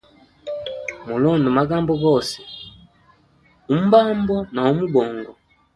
[1.07, 2.37] Mulonde magambo gose,
[3.73, 5.31] umbambo na umubongo.